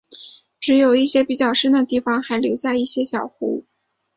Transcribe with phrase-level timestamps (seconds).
[0.59, 3.65] 只有一些比较深的地方还留下了一些小湖。